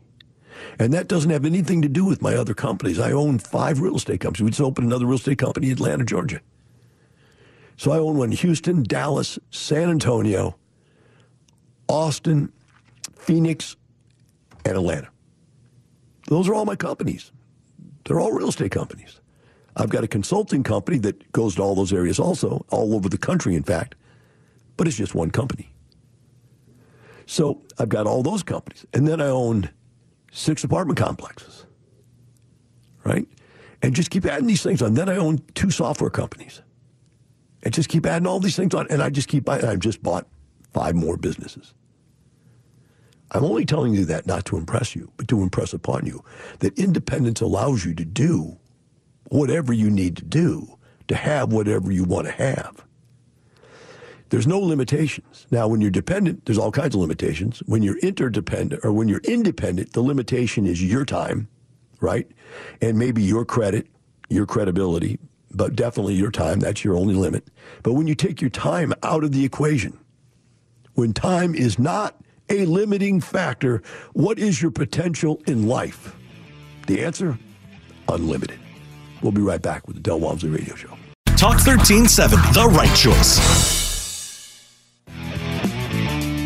[0.79, 2.99] And that doesn't have anything to do with my other companies.
[2.99, 4.43] I own five real estate companies.
[4.43, 6.41] We just opened another real estate company in Atlanta, Georgia.
[7.77, 10.55] So I own one in Houston, Dallas, San Antonio,
[11.87, 12.51] Austin,
[13.15, 13.75] Phoenix,
[14.65, 15.09] and Atlanta.
[16.27, 17.31] Those are all my companies.
[18.05, 19.19] They're all real estate companies.
[19.75, 23.17] I've got a consulting company that goes to all those areas also, all over the
[23.17, 23.95] country, in fact,
[24.77, 25.71] but it's just one company.
[27.25, 28.85] So I've got all those companies.
[28.93, 29.69] And then I own
[30.31, 31.65] six apartment complexes,
[33.05, 33.27] right?
[33.81, 34.93] And just keep adding these things on.
[34.93, 36.61] Then I own two software companies.
[37.63, 38.87] And just keep adding all these things on.
[38.89, 39.63] And I just keep buying.
[39.63, 40.27] I've just bought
[40.73, 41.73] five more businesses.
[43.31, 46.23] I'm only telling you that not to impress you, but to impress upon you
[46.59, 48.57] that independence allows you to do
[49.29, 52.85] whatever you need to do to have whatever you want to have.
[54.29, 55.45] There's no limitations.
[55.51, 57.61] Now, when you're dependent, there's all kinds of limitations.
[57.65, 61.49] When you're interdependent or when you're independent, the limitation is your time,
[61.99, 62.29] right?
[62.81, 63.87] And maybe your credit,
[64.29, 65.19] your credibility,
[65.53, 66.61] but definitely your time.
[66.61, 67.45] That's your only limit.
[67.83, 69.99] But when you take your time out of the equation,
[70.93, 72.15] when time is not
[72.51, 73.81] a limiting factor,
[74.13, 76.15] what is your potential in life?
[76.87, 77.39] The answer
[78.09, 78.59] unlimited.
[79.21, 80.89] We'll be right back with the Del Walmsley Radio Show.
[81.37, 83.91] Talk 1370, the right choice.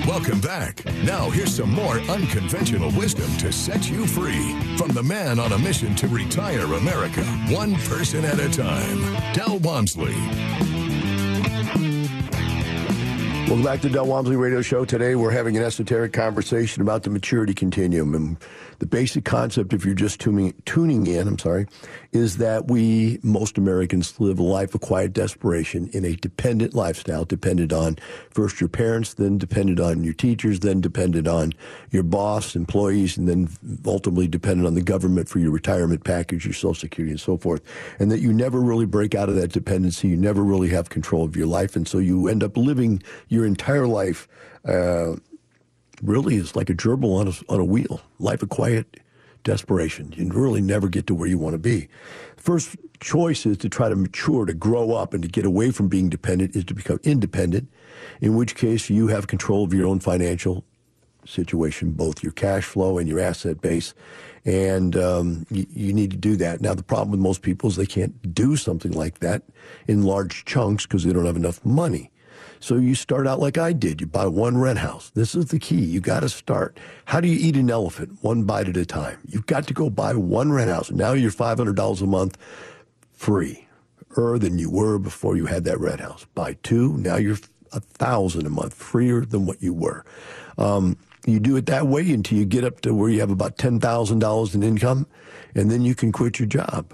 [0.07, 0.86] Welcome back.
[1.03, 5.57] Now, here's some more unconventional wisdom to set you free from the man on a
[5.57, 10.15] mission to retire America, one person at a time, Del Walmsley.
[13.45, 14.85] Welcome back to Del Walmsley Radio Show.
[14.85, 18.15] Today we're having an esoteric conversation about the maturity continuum.
[18.15, 18.37] And
[18.79, 21.67] the basic concept, if you're just tuning, tuning in, I'm sorry,
[22.11, 27.23] is that we, most Americans, live a life of quiet desperation in a dependent lifestyle,
[27.23, 27.99] dependent on
[28.31, 31.53] first your parents, then dependent on your teachers, then dependent on
[31.91, 33.47] your boss, employees, and then
[33.85, 37.61] ultimately dependent on the government for your retirement package, your Social Security, and so forth.
[37.99, 40.07] And that you never really break out of that dependency.
[40.07, 41.75] You never really have control of your life.
[41.75, 43.03] And so you end up living
[43.36, 44.27] your entire life
[44.65, 45.15] uh,
[46.01, 48.01] really is like a gerbil on a, on a wheel.
[48.17, 48.97] Life of quiet
[49.43, 50.13] desperation.
[50.15, 51.88] You really never get to where you want to be.
[52.36, 55.88] First choice is to try to mature, to grow up, and to get away from
[55.88, 57.69] being dependent is to become independent,
[58.21, 60.63] in which case you have control of your own financial
[61.25, 63.93] situation, both your cash flow and your asset base.
[64.45, 66.61] And um, you, you, need to do that.
[66.61, 69.41] Now, the problem with most people is they can't do something like that
[69.88, 72.11] in large chunks because they don't have enough money.
[72.60, 74.01] So you start out like I did.
[74.01, 75.12] You buy one rent house.
[75.14, 75.82] This is the key.
[75.82, 76.78] You got to start.
[77.06, 78.18] How do you eat an elephant?
[78.22, 79.20] One bite at a time.
[79.28, 80.91] You've got to go buy one rent house.
[80.91, 82.38] Now you're $500 a month
[83.14, 83.68] free,
[84.18, 86.26] er than you were before you had that rent house.
[86.36, 86.97] Buy two.
[86.97, 87.38] Now you're
[87.72, 90.06] a thousand a month freer than what you were.
[90.58, 93.58] Um, you do it that way until you get up to where you have about
[93.58, 95.08] $10,000 in income,
[95.56, 96.93] and then you can quit your job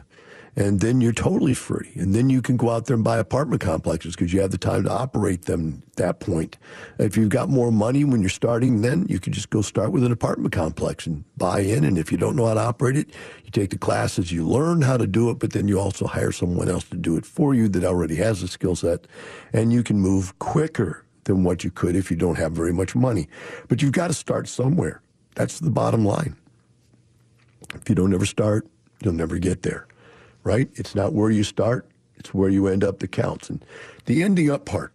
[0.55, 1.91] and then you're totally free.
[1.95, 4.57] And then you can go out there and buy apartment complexes because you have the
[4.57, 6.57] time to operate them at that point.
[6.99, 10.03] If you've got more money when you're starting, then you can just go start with
[10.03, 11.85] an apartment complex and buy in.
[11.85, 14.81] And if you don't know how to operate it, you take the classes, you learn
[14.81, 17.53] how to do it, but then you also hire someone else to do it for
[17.53, 19.07] you that already has the skill set,
[19.53, 22.95] and you can move quicker than what you could if you don't have very much
[22.95, 23.29] money.
[23.69, 25.01] But you've got to start somewhere.
[25.35, 26.35] That's the bottom line.
[27.73, 28.67] If you don't ever start,
[29.01, 29.87] you'll never get there
[30.43, 30.69] right?
[30.75, 33.49] It's not where you start, it's where you end up that counts.
[33.49, 33.63] And
[34.05, 34.93] the ending up part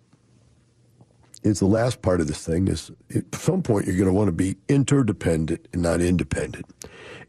[1.43, 4.29] is the last part of this thing is at some point you're going to want
[4.29, 6.67] to be interdependent and not independent.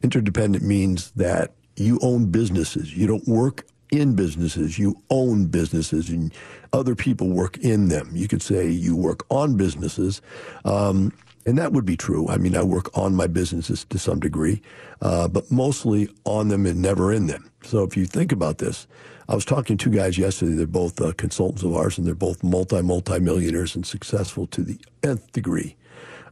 [0.02, 2.96] Interdependent means that you own businesses.
[2.96, 6.34] You don't work in businesses, you own businesses, and
[6.74, 8.10] other people work in them.
[8.14, 10.22] You could say you work on businesses.
[10.66, 11.14] Um,
[11.48, 12.28] and that would be true.
[12.28, 14.62] I mean, I work on my businesses to some degree,
[15.02, 17.50] uh, but mostly on them and never in them.
[17.64, 18.86] So if you think about this,
[19.30, 20.52] I was talking to two guys yesterday.
[20.56, 24.62] They're both uh, consultants of ours, and they're both multi multi millionaires and successful to
[24.62, 25.78] the nth degree.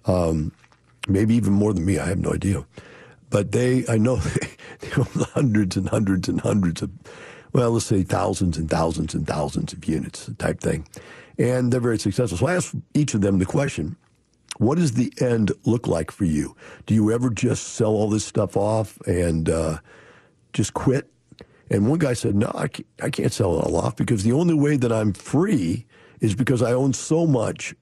[0.06, 0.52] Um,
[1.08, 1.98] maybe even more than me.
[1.98, 2.66] I have no idea.
[3.30, 4.18] But they, I know,
[4.82, 6.92] they own hundreds and hundreds and hundreds of,
[7.54, 10.86] well, let's say thousands and thousands and thousands of units type thing.
[11.38, 12.38] And they're very successful.
[12.38, 13.96] So I asked each of them the question
[14.58, 16.56] what does the end look like for you?
[16.86, 19.80] Do you ever just sell all this stuff off and uh,
[20.54, 21.10] just quit?
[21.70, 24.32] And one guy said, No, I can't, I can't sell it all off because the
[24.32, 25.86] only way that I'm free
[26.22, 27.74] is because I own so much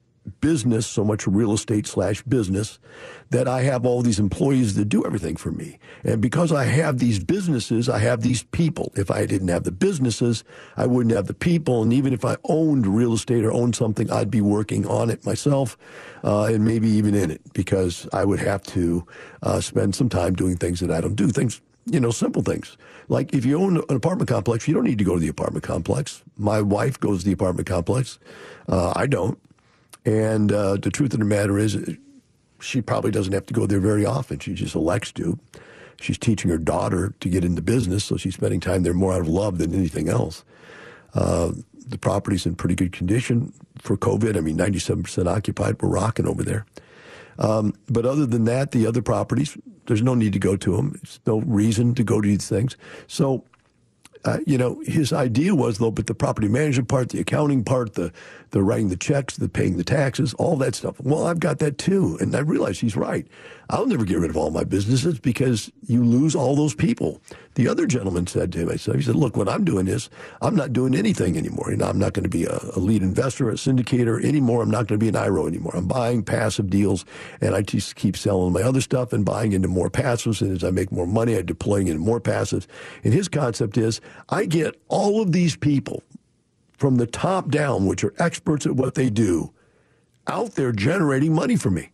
[0.41, 2.79] business, so much real estate slash business,
[3.29, 5.79] that I have all these employees that do everything for me.
[6.03, 8.91] And because I have these businesses, I have these people.
[8.95, 10.43] If I didn't have the businesses,
[10.77, 11.83] I wouldn't have the people.
[11.83, 15.25] And even if I owned real estate or owned something, I'd be working on it
[15.25, 15.77] myself
[16.23, 19.05] uh, and maybe even in it because I would have to
[19.41, 21.29] uh, spend some time doing things that I don't do.
[21.29, 22.77] Things you know, simple things.
[23.09, 25.63] Like if you own an apartment complex, you don't need to go to the apartment
[25.63, 26.23] complex.
[26.37, 28.19] My wife goes to the apartment complex.
[28.67, 29.37] Uh, I don't.
[30.05, 31.77] And uh, the truth of the matter is,
[32.59, 34.39] she probably doesn't have to go there very often.
[34.39, 35.37] She just elects to.
[35.99, 39.21] She's teaching her daughter to get into business, so she's spending time there more out
[39.21, 40.43] of love than anything else.
[41.13, 41.51] Uh,
[41.87, 44.37] the property's in pretty good condition for COVID.
[44.37, 45.81] I mean, 97% occupied.
[45.81, 46.65] We're rocking over there.
[47.39, 50.91] Um, but other than that, the other properties, there's no need to go to them.
[51.01, 52.77] There's no reason to go to these things.
[53.07, 53.43] So
[54.25, 57.93] uh, you know, his idea was though, but the property management part, the accounting part,
[57.93, 58.11] the
[58.51, 60.99] the writing the checks, the paying the taxes, all that stuff.
[61.01, 63.27] Well, I've got that too, and I realize he's right.
[63.69, 67.21] I'll never get rid of all my businesses because you lose all those people.
[67.55, 70.09] The other gentleman said to him, I said, he said, look, what I'm doing is
[70.41, 71.69] I'm not doing anything anymore.
[71.69, 74.63] You know, I'm not going to be a, a lead investor, a syndicator anymore.
[74.63, 75.75] I'm not going to be an IRO anymore.
[75.75, 77.05] I'm buying passive deals,
[77.41, 80.41] and I just keep selling my other stuff and buying into more passives.
[80.41, 82.65] And as I make more money, I'm deploying into more passives.
[83.03, 86.01] And his concept is I get all of these people
[86.77, 89.53] from the top down, which are experts at what they do,
[90.25, 91.91] out there generating money for me.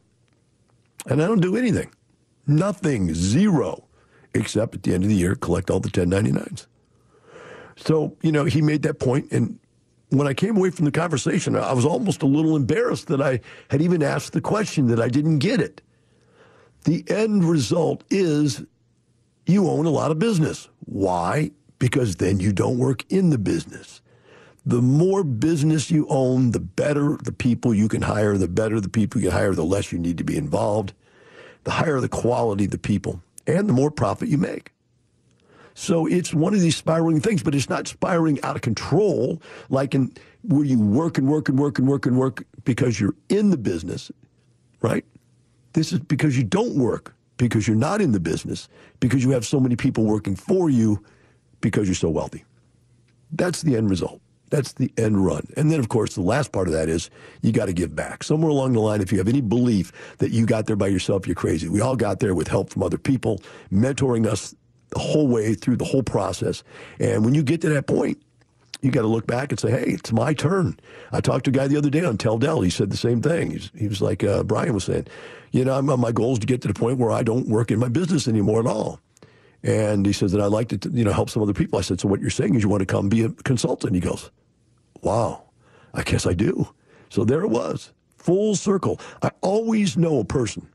[1.05, 1.91] And I don't do anything.
[2.47, 3.88] Nothing, zero,
[4.33, 6.67] except at the end of the year, collect all the 1099s.
[7.75, 9.57] So, you know, he made that point, and
[10.09, 13.41] when I came away from the conversation, I was almost a little embarrassed that I
[13.69, 15.81] had even asked the question that I didn't get it.
[16.83, 18.63] The end result is
[19.45, 20.69] you own a lot of business.
[20.85, 21.51] Why?
[21.77, 24.01] Because then you don't work in the business.
[24.65, 28.89] The more business you own, the better the people you can hire, the better the
[28.89, 30.93] people you hire, the less you need to be involved,
[31.63, 33.21] the higher the quality of the people,
[33.55, 34.71] and the more profit you make.
[35.73, 39.95] So it's one of these spiraling things, but it's not spiraling out of control like
[39.95, 43.49] in where you work and work and work and work and work because you're in
[43.49, 44.11] the business,
[44.81, 45.05] right?
[45.73, 48.67] This is because you don't work, because you're not in the business,
[48.99, 51.03] because you have so many people working for you,
[51.61, 52.43] because you're so wealthy.
[53.31, 54.21] That's the end result.
[54.49, 55.47] That's the end run.
[55.55, 57.09] And then, of course, the last part of that is
[57.41, 58.23] you got to give back.
[58.23, 61.27] Somewhere along the line, if you have any belief that you got there by yourself,
[61.27, 61.69] you're crazy.
[61.69, 63.41] We all got there with help from other people,
[63.71, 64.55] mentoring us
[64.89, 66.63] the whole way through the whole process.
[66.99, 68.21] And when you get to that point,
[68.81, 70.79] you got to look back and say, hey, it's my turn.
[71.11, 72.61] I talked to a guy the other day on Tell Del.
[72.61, 73.51] He said the same thing.
[73.51, 75.07] He's, he was like uh, Brian was saying,
[75.51, 77.79] you know, my goal is to get to the point where I don't work in
[77.79, 79.01] my business anymore at all.
[79.63, 81.77] And he says that I'd like to, you know, help some other people.
[81.77, 83.93] I said, so what you're saying is you want to come be a consultant?
[83.93, 84.31] He goes,
[85.01, 85.43] wow,
[85.93, 86.69] I guess I do.
[87.09, 88.99] So there it was, full circle.
[89.21, 90.67] I always know a person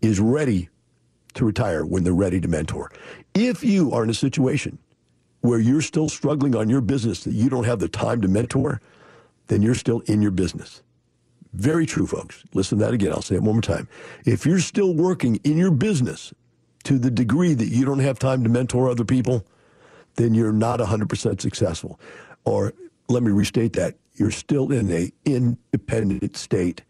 [0.00, 0.68] is ready
[1.34, 2.90] to retire when they're ready to mentor.
[3.34, 4.78] If you are in a situation
[5.40, 8.80] where you're still struggling on your business that you don't have the time to mentor,
[9.46, 10.82] then you're still in your business.
[11.52, 12.44] Very true, folks.
[12.54, 13.12] Listen to that again.
[13.12, 13.88] I'll say it one more time.
[14.26, 16.34] If you're still working in your business
[16.84, 19.46] to the degree that you don't have time to mentor other people,
[20.16, 21.98] then you're not 100% successful.
[22.44, 22.74] Or
[23.08, 26.82] let me restate that you're still in a independent state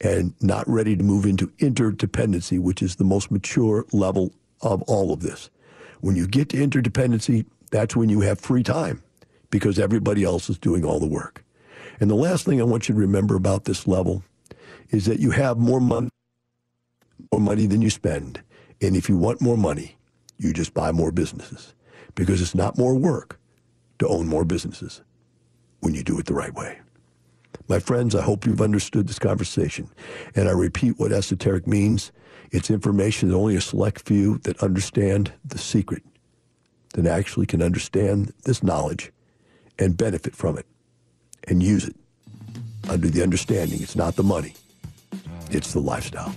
[0.00, 5.12] and not ready to move into interdependency, which is the most mature level of all
[5.12, 5.50] of this.
[6.00, 9.02] When you get to interdependency, that's when you have free time
[9.50, 11.42] because everybody else is doing all the work.
[11.98, 14.22] And the last thing I want you to remember about this level
[14.90, 16.10] is that you have more money,
[17.32, 18.42] more money than you spend.
[18.82, 19.96] And if you want more money,
[20.36, 21.74] you just buy more businesses
[22.14, 23.40] because it's not more work
[23.98, 25.00] to own more businesses
[25.80, 26.78] when you do it the right way.
[27.68, 29.88] My friends, I hope you've understood this conversation.
[30.34, 32.12] And I repeat what esoteric means.
[32.52, 36.02] It's information that only a select few that understand the secret,
[36.94, 39.12] that actually can understand this knowledge
[39.78, 40.66] and benefit from it
[41.48, 41.96] and use it
[42.88, 44.54] under the understanding it's not the money,
[45.50, 46.34] it's the lifestyle.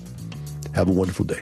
[0.73, 1.41] Have a wonderful day.